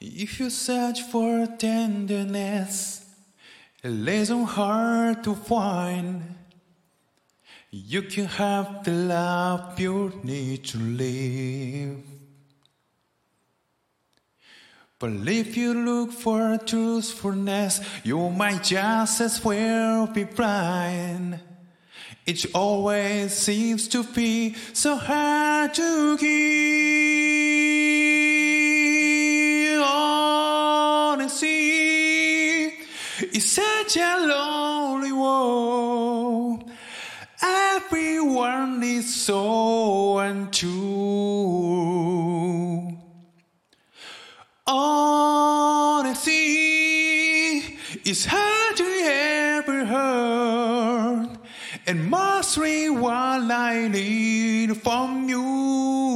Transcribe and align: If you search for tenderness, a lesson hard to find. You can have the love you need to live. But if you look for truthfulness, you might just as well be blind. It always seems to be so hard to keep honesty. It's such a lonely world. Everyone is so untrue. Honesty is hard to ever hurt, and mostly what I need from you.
If 0.00 0.38
you 0.38 0.50
search 0.50 1.02
for 1.02 1.46
tenderness, 1.58 3.04
a 3.82 3.88
lesson 3.88 4.44
hard 4.44 5.24
to 5.24 5.34
find. 5.34 6.36
You 7.70 8.02
can 8.02 8.24
have 8.26 8.84
the 8.84 8.92
love 8.92 9.78
you 9.78 10.20
need 10.22 10.64
to 10.66 10.78
live. 10.78 11.98
But 14.98 15.10
if 15.28 15.56
you 15.56 15.74
look 15.74 16.12
for 16.12 16.58
truthfulness, 16.58 17.80
you 18.02 18.30
might 18.30 18.64
just 18.64 19.20
as 19.20 19.44
well 19.44 20.06
be 20.06 20.24
blind. 20.24 21.38
It 22.26 22.46
always 22.54 23.32
seems 23.32 23.86
to 23.88 24.02
be 24.02 24.54
so 24.72 24.96
hard 24.96 25.74
to 25.74 26.16
keep 26.18 27.27
honesty. 31.28 32.72
It's 33.20 33.52
such 33.52 33.98
a 33.98 34.16
lonely 34.18 35.12
world. 35.12 36.64
Everyone 37.42 38.82
is 38.82 39.14
so 39.14 40.18
untrue. 40.20 40.78
Honesty 44.66 46.32
is 48.06 48.24
hard 48.26 48.76
to 48.76 48.84
ever 48.84 49.84
hurt, 49.84 51.36
and 51.86 52.08
mostly 52.08 52.88
what 52.88 53.50
I 53.50 53.88
need 53.88 54.78
from 54.78 55.28
you. 55.28 56.07